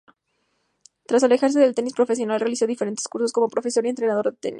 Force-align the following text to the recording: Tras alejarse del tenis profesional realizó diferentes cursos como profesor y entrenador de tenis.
Tras 1.05 1.23
alejarse 1.23 1.59
del 1.59 1.75
tenis 1.75 1.93
profesional 1.93 2.39
realizó 2.39 2.65
diferentes 2.65 3.07
cursos 3.07 3.31
como 3.33 3.49
profesor 3.49 3.85
y 3.85 3.89
entrenador 3.89 4.31
de 4.31 4.37
tenis. 4.37 4.49